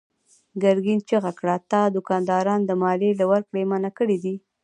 [0.63, 4.35] ګرګين چيغه کړه: تا دوکانداران د ماليې له ورکړې منع کړي دي.